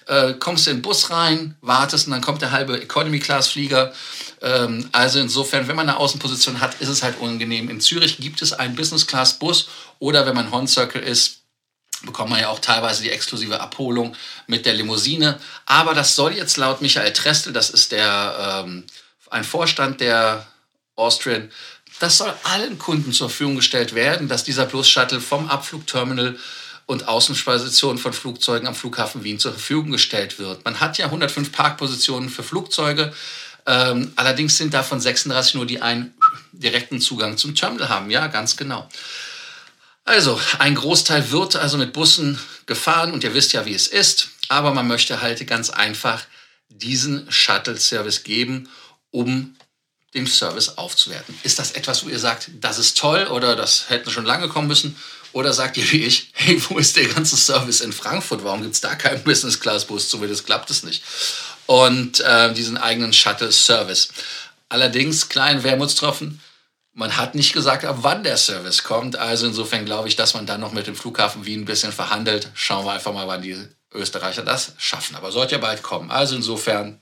äh, 0.07 0.33
kommst 0.33 0.67
du 0.67 0.71
in 0.71 0.77
den 0.77 0.81
Bus 0.81 1.09
rein, 1.09 1.55
wartest 1.61 2.07
und 2.07 2.11
dann 2.11 2.21
kommt 2.21 2.41
der 2.41 2.51
halbe 2.51 2.79
Economy 2.79 3.19
Class 3.19 3.47
Flieger. 3.47 3.93
Ähm, 4.41 4.87
also 4.91 5.19
insofern, 5.19 5.67
wenn 5.67 5.75
man 5.75 5.89
eine 5.89 5.97
Außenposition 5.97 6.59
hat, 6.59 6.79
ist 6.81 6.89
es 6.89 7.03
halt 7.03 7.19
unangenehm. 7.19 7.69
In 7.69 7.81
Zürich 7.81 8.17
gibt 8.17 8.41
es 8.41 8.53
einen 8.53 8.75
Business 8.75 9.07
Class 9.07 9.39
Bus 9.39 9.67
oder 9.99 10.25
wenn 10.25 10.35
man 10.35 10.51
Horn 10.51 10.67
Circle 10.67 11.01
ist, 11.01 11.41
bekommt 12.03 12.29
man 12.29 12.39
ja 12.39 12.49
auch 12.49 12.59
teilweise 12.59 13.01
die 13.01 13.09
exklusive 13.09 13.59
Abholung 13.59 14.15
mit 14.47 14.65
der 14.65 14.73
Limousine. 14.73 15.39
Aber 15.65 15.93
das 15.93 16.15
soll 16.15 16.33
jetzt 16.33 16.57
laut 16.57 16.81
Michael 16.81 17.13
Trestel, 17.13 17.53
das 17.53 17.69
ist 17.69 17.91
der 17.91 18.63
ähm, 18.65 18.85
ein 19.31 19.43
Vorstand 19.43 20.01
der 20.01 20.45
Austrian, 20.95 21.51
das 21.99 22.17
soll 22.17 22.33
allen 22.43 22.77
Kunden 22.77 23.13
zur 23.13 23.29
Verfügung 23.29 23.55
gestellt 23.55 23.95
werden, 23.95 24.27
dass 24.27 24.43
dieser 24.43 24.65
Plus 24.65 24.87
Shuttle 24.87 25.21
vom 25.21 25.47
Abflugterminal 25.47 26.37
und 26.85 27.07
Außenspositionen 27.07 27.97
von 27.97 28.13
Flugzeugen 28.13 28.67
am 28.67 28.75
Flughafen 28.75 29.23
Wien 29.23 29.39
zur 29.39 29.53
Verfügung 29.53 29.91
gestellt 29.91 30.37
wird. 30.37 30.63
Man 30.65 30.79
hat 30.79 30.97
ja 30.97 31.05
105 31.05 31.51
Parkpositionen 31.51 32.29
für 32.29 32.43
Flugzeuge. 32.43 33.13
Ähm, 33.65 34.11
allerdings 34.15 34.57
sind 34.57 34.73
davon 34.73 34.99
36 34.99 35.55
nur, 35.55 35.65
die 35.65 35.81
einen 35.81 36.13
direkten 36.51 37.01
Zugang 37.01 37.37
zum 37.37 37.55
Terminal 37.55 37.89
haben. 37.89 38.11
Ja, 38.11 38.27
ganz 38.27 38.55
genau. 38.55 38.87
Also, 40.03 40.39
ein 40.59 40.75
Großteil 40.75 41.31
wird 41.31 41.55
also 41.55 41.79
mit 41.79 41.91
Bussen 41.91 42.39
gefahren 42.67 43.11
und 43.11 43.23
ihr 43.23 43.33
wisst 43.33 43.53
ja, 43.53 43.65
wie 43.65 43.73
es 43.73 43.87
ist. 43.87 44.29
Aber 44.49 44.71
man 44.71 44.87
möchte 44.87 45.21
halt 45.21 45.45
ganz 45.47 45.71
einfach 45.71 46.21
diesen 46.69 47.29
Shuttle-Service 47.31 48.23
geben, 48.23 48.69
um 49.09 49.55
den 50.15 50.27
Service 50.27 50.77
aufzuwerten. 50.77 51.37
Ist 51.43 51.59
das 51.59 51.73
etwas, 51.73 52.05
wo 52.05 52.09
ihr 52.09 52.19
sagt, 52.19 52.49
das 52.59 52.79
ist 52.79 52.97
toll 52.97 53.27
oder 53.27 53.55
das 53.55 53.89
hätten 53.89 54.09
schon 54.09 54.25
lange 54.25 54.47
kommen 54.47 54.67
müssen? 54.67 54.95
Oder 55.33 55.51
sagt 55.51 55.75
ihr 55.75 55.91
wie 55.91 56.03
ich, 56.05 56.31
hey, 56.33 56.61
wo 56.69 56.77
ist 56.77 56.95
der 56.95 57.07
ganze 57.07 57.35
Service 57.35 57.81
in 57.81 57.91
Frankfurt? 57.91 58.45
Warum 58.45 58.61
gibt 58.61 58.73
es 58.73 58.81
da 58.81 58.95
keinen 58.95 59.21
Business-Class-Bus? 59.23 60.09
Das 60.09 60.45
klappt 60.45 60.69
es 60.69 60.83
nicht. 60.83 61.03
Und 61.65 62.21
äh, 62.21 62.53
diesen 62.53 62.77
eigenen 62.77 63.11
Shuttle-Service. 63.11 64.09
Allerdings, 64.69 65.27
kleinen 65.27 65.63
Wermutstropfen, 65.63 66.39
man 66.93 67.17
hat 67.17 67.35
nicht 67.35 67.51
gesagt, 67.51 67.83
ab 67.83 67.97
wann 68.01 68.23
der 68.23 68.37
Service 68.37 68.83
kommt. 68.83 69.17
Also 69.17 69.45
insofern 69.45 69.83
glaube 69.83 70.07
ich, 70.07 70.15
dass 70.15 70.33
man 70.33 70.45
dann 70.45 70.61
noch 70.61 70.71
mit 70.71 70.87
dem 70.87 70.95
Flughafen 70.95 71.45
Wien 71.45 71.63
ein 71.63 71.65
bisschen 71.65 71.91
verhandelt. 71.91 72.49
Schauen 72.53 72.85
wir 72.85 72.93
einfach 72.93 73.13
mal, 73.13 73.27
wann 73.27 73.41
die 73.41 73.57
Österreicher 73.93 74.43
das 74.43 74.71
schaffen. 74.77 75.17
Aber 75.17 75.33
sollte 75.33 75.55
ja 75.55 75.61
bald 75.61 75.83
kommen. 75.83 76.09
Also 76.09 76.37
insofern 76.37 77.01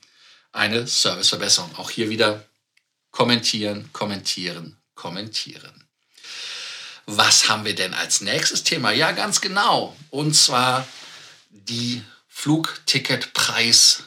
eine 0.51 0.88
Serviceverbesserung. 0.88 1.75
Auch 1.77 1.91
hier 1.91 2.10
wieder 2.10 2.43
kommentieren, 3.13 3.89
kommentieren, 3.93 4.75
kommentieren. 4.96 5.88
Was 7.05 7.48
haben 7.48 7.63
wir 7.63 7.75
denn 7.75 7.93
als 7.93 8.20
nächstes 8.20 8.63
Thema? 8.63 8.91
Ja, 8.91 9.12
ganz 9.13 9.39
genau. 9.39 9.96
Und 10.10 10.36
zwar 10.36 10.86
die 11.50 12.03
Flugticketpreis 12.27 14.03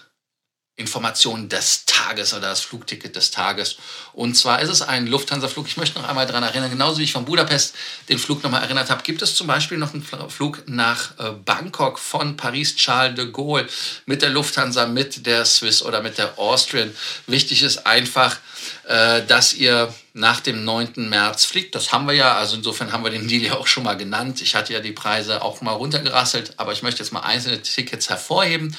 Information 0.78 1.48
des 1.48 1.86
Tages 1.86 2.34
oder 2.34 2.48
das 2.48 2.60
Flugticket 2.60 3.16
des 3.16 3.30
Tages. 3.30 3.76
Und 4.12 4.36
zwar 4.36 4.60
ist 4.60 4.68
es 4.68 4.82
ein 4.82 5.06
Lufthansa-Flug. 5.06 5.66
Ich 5.66 5.78
möchte 5.78 5.98
noch 5.98 6.06
einmal 6.06 6.26
daran 6.26 6.42
erinnern, 6.42 6.70
genauso 6.70 6.98
wie 6.98 7.04
ich 7.04 7.12
von 7.12 7.24
Budapest 7.24 7.74
den 8.10 8.18
Flug 8.18 8.42
nochmal 8.42 8.62
erinnert 8.62 8.90
habe, 8.90 9.02
gibt 9.02 9.22
es 9.22 9.34
zum 9.34 9.46
Beispiel 9.46 9.78
noch 9.78 9.94
einen 9.94 10.02
Flug 10.02 10.64
nach 10.66 11.18
äh, 11.18 11.30
Bangkok 11.32 11.98
von 11.98 12.36
Paris 12.36 12.76
Charles 12.76 13.14
de 13.14 13.30
Gaulle 13.30 13.66
mit 14.04 14.20
der 14.20 14.28
Lufthansa, 14.28 14.86
mit 14.86 15.24
der 15.24 15.46
Swiss 15.46 15.82
oder 15.82 16.02
mit 16.02 16.18
der 16.18 16.38
Austrian. 16.38 16.94
Wichtig 17.26 17.62
ist 17.62 17.86
einfach, 17.86 18.36
äh, 18.86 19.24
dass 19.24 19.54
ihr 19.54 19.92
nach 20.12 20.40
dem 20.40 20.64
9. 20.64 21.08
März 21.08 21.46
fliegt. 21.46 21.74
Das 21.74 21.92
haben 21.92 22.06
wir 22.06 22.14
ja, 22.14 22.36
also 22.36 22.56
insofern 22.56 22.92
haben 22.92 23.02
wir 23.02 23.10
den 23.10 23.28
Deal 23.28 23.42
ja 23.42 23.54
auch 23.54 23.66
schon 23.66 23.82
mal 23.82 23.96
genannt. 23.96 24.42
Ich 24.42 24.54
hatte 24.54 24.74
ja 24.74 24.80
die 24.80 24.92
Preise 24.92 25.40
auch 25.42 25.62
mal 25.62 25.72
runtergerasselt, 25.72 26.54
aber 26.58 26.72
ich 26.72 26.82
möchte 26.82 27.02
jetzt 27.02 27.12
mal 27.12 27.20
einzelne 27.20 27.62
Tickets 27.62 28.10
hervorheben. 28.10 28.76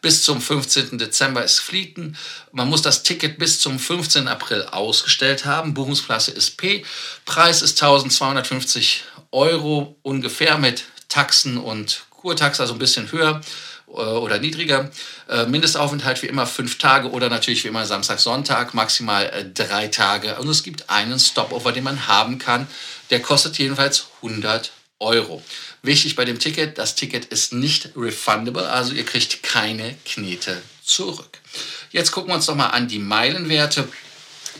Bis 0.00 0.22
zum 0.22 0.40
15. 0.40 0.98
Dezember 0.98 1.44
ist 1.44 1.58
Fliegen. 1.60 2.16
Man 2.52 2.68
muss 2.68 2.82
das 2.82 3.02
Ticket 3.02 3.38
bis 3.38 3.60
zum 3.60 3.78
15. 3.78 4.28
April 4.28 4.64
ausgestellt 4.64 5.44
haben. 5.44 5.74
Buchungsklasse 5.74 6.30
ist 6.30 6.56
P. 6.56 6.84
Preis 7.24 7.62
ist 7.62 7.82
1250 7.82 9.04
Euro 9.32 9.96
ungefähr 10.02 10.58
mit 10.58 10.84
Taxen 11.08 11.58
und 11.58 12.02
Kurtax, 12.10 12.60
also 12.60 12.74
ein 12.74 12.78
bisschen 12.78 13.10
höher 13.12 13.40
äh, 13.88 13.92
oder 13.92 14.38
niedriger. 14.38 14.90
Äh, 15.28 15.46
Mindestaufenthalt 15.46 16.22
wie 16.22 16.26
immer 16.26 16.46
fünf 16.46 16.78
Tage 16.78 17.10
oder 17.10 17.28
natürlich 17.28 17.64
wie 17.64 17.68
immer 17.68 17.86
Samstag, 17.86 18.20
Sonntag, 18.20 18.74
maximal 18.74 19.26
äh, 19.26 19.44
drei 19.44 19.88
Tage. 19.88 20.36
Und 20.36 20.48
es 20.48 20.62
gibt 20.62 20.88
einen 20.88 21.18
Stopover, 21.18 21.72
den 21.72 21.84
man 21.84 22.06
haben 22.06 22.38
kann. 22.38 22.66
Der 23.10 23.20
kostet 23.20 23.58
jedenfalls 23.58 24.06
100 24.22 24.72
Euro. 25.00 25.42
Wichtig 25.82 26.14
bei 26.14 26.26
dem 26.26 26.38
Ticket, 26.38 26.76
das 26.76 26.94
Ticket 26.94 27.24
ist 27.26 27.54
nicht 27.54 27.90
refundable, 27.96 28.68
also 28.68 28.92
ihr 28.92 29.04
kriegt 29.04 29.42
keine 29.42 29.96
Knete 30.04 30.60
zurück. 30.84 31.38
Jetzt 31.90 32.12
gucken 32.12 32.30
wir 32.30 32.34
uns 32.34 32.46
doch 32.46 32.54
mal 32.54 32.68
an 32.68 32.86
die 32.86 32.98
Meilenwerte. 32.98 33.88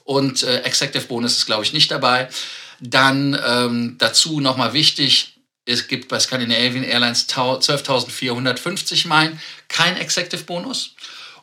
Und 0.05 0.43
äh, 0.43 0.61
Executive 0.61 1.07
Bonus 1.07 1.35
ist, 1.37 1.47
glaube 1.47 1.65
ich, 1.65 1.73
nicht 1.73 1.91
dabei. 1.91 2.29
Dann 2.79 3.37
ähm, 3.45 3.97
dazu 3.97 4.39
nochmal 4.39 4.71
wichtig, 4.71 5.36
es 5.67 5.87
gibt 5.87 6.07
bei 6.07 6.19
Scandinavian 6.19 6.83
Airlines 6.83 7.29
12.450 7.29 9.07
Meilen, 9.07 9.39
kein 9.67 9.95
Executive 9.97 10.45
Bonus. 10.45 10.95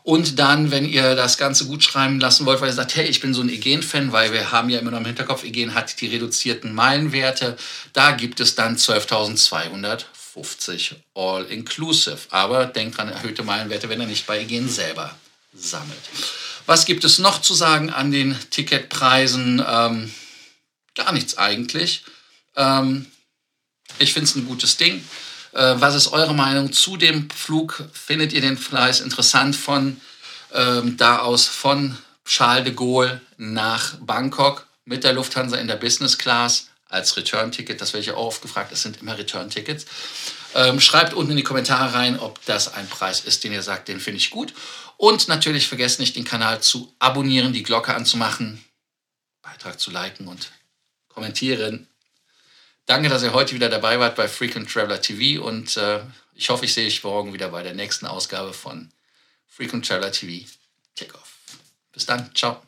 Und 0.02 0.38
dann, 0.38 0.70
wenn 0.70 0.86
ihr 0.86 1.14
das 1.14 1.36
Ganze 1.38 1.66
gut 1.66 1.84
schreiben 1.84 2.20
lassen 2.20 2.46
wollt, 2.46 2.60
weil 2.60 2.68
ihr 2.68 2.74
sagt, 2.74 2.96
hey, 2.96 3.06
ich 3.06 3.20
bin 3.20 3.32
so 3.32 3.42
ein 3.42 3.48
Egen-Fan, 3.48 4.12
weil 4.12 4.32
wir 4.32 4.52
haben 4.52 4.70
ja 4.70 4.78
immer 4.78 4.90
noch 4.90 4.98
im 4.98 5.06
Hinterkopf, 5.06 5.44
Egen 5.44 5.74
hat 5.74 6.00
die 6.00 6.08
reduzierten 6.08 6.74
Meilenwerte, 6.74 7.56
da 7.92 8.12
gibt 8.12 8.40
es 8.40 8.54
dann 8.54 8.76
12.250 8.76 10.96
all-inclusive. 11.14 12.18
Aber 12.30 12.66
denkt 12.66 12.98
dran, 12.98 13.08
erhöhte 13.08 13.44
Meilenwerte, 13.44 13.88
wenn 13.88 14.00
ihr 14.00 14.06
nicht 14.06 14.26
bei 14.26 14.40
Egen 14.40 14.68
selber 14.68 15.14
sammelt. 15.54 16.02
Was 16.66 16.86
gibt 16.86 17.04
es 17.04 17.18
noch 17.18 17.40
zu 17.40 17.54
sagen 17.54 17.90
an 17.90 18.10
den 18.10 18.36
Ticketpreisen? 18.50 19.64
Ähm, 19.66 20.12
gar 20.94 21.12
nichts 21.12 21.38
eigentlich. 21.38 22.04
Ähm, 22.56 23.06
ich 23.98 24.12
finde 24.12 24.28
es 24.28 24.34
ein 24.34 24.46
gutes 24.46 24.76
Ding. 24.76 25.04
Äh, 25.52 25.74
was 25.78 25.94
ist 25.94 26.08
eure 26.08 26.34
Meinung 26.34 26.72
zu 26.72 26.96
dem 26.96 27.30
Flug? 27.30 27.84
Findet 27.92 28.32
ihr 28.32 28.40
den 28.40 28.58
Fleiß 28.58 29.00
interessant 29.00 29.54
von 29.54 30.00
ähm, 30.52 30.96
da 30.96 31.18
aus 31.18 31.46
von 31.46 31.96
Charles 32.24 32.64
de 32.64 32.74
Gaulle 32.74 33.20
nach 33.36 33.96
Bangkok 34.00 34.66
mit 34.84 35.04
der 35.04 35.12
Lufthansa 35.12 35.56
in 35.56 35.68
der 35.68 35.76
Business 35.76 36.18
Class 36.18 36.68
als 36.88 37.16
Return-Ticket? 37.16 37.80
Das 37.80 37.92
werde 37.92 38.02
ich 38.02 38.10
auch 38.12 38.26
oft 38.26 38.42
gefragt. 38.42 38.72
Es 38.72 38.82
sind 38.82 39.00
immer 39.00 39.16
Return-Tickets. 39.16 39.86
Ähm, 40.54 40.80
schreibt 40.80 41.14
unten 41.14 41.32
in 41.32 41.36
die 41.36 41.42
Kommentare 41.42 41.94
rein, 41.94 42.18
ob 42.18 42.44
das 42.46 42.72
ein 42.72 42.88
Preis 42.88 43.20
ist, 43.20 43.44
den 43.44 43.52
ihr 43.52 43.62
sagt, 43.62 43.88
den 43.88 44.00
finde 44.00 44.18
ich 44.18 44.30
gut. 44.30 44.54
Und 44.96 45.28
natürlich 45.28 45.66
vergesst 45.66 45.98
nicht, 45.98 46.16
den 46.16 46.24
Kanal 46.24 46.60
zu 46.60 46.94
abonnieren, 47.00 47.52
die 47.52 47.64
Glocke 47.64 47.94
anzumachen, 47.94 48.64
Beitrag 49.42 49.80
zu 49.80 49.90
liken 49.90 50.28
und 50.28 50.50
kommentieren. 51.08 51.88
Danke, 52.86 53.08
dass 53.08 53.22
ihr 53.22 53.32
heute 53.32 53.54
wieder 53.54 53.70
dabei 53.70 53.98
wart 53.98 54.14
bei 54.14 54.28
Frequent 54.28 54.70
Traveler 54.70 55.00
TV 55.00 55.42
und 55.42 55.76
äh, 55.76 56.00
ich 56.34 56.50
hoffe, 56.50 56.66
ich 56.66 56.74
sehe 56.74 56.86
euch 56.86 57.02
morgen 57.02 57.32
wieder 57.32 57.48
bei 57.48 57.62
der 57.62 57.74
nächsten 57.74 58.06
Ausgabe 58.06 58.52
von 58.52 58.92
Frequent 59.48 59.86
Traveler 59.86 60.12
TV 60.12 60.46
Takeoff. 60.94 61.38
Bis 61.92 62.06
dann, 62.06 62.34
ciao. 62.34 62.60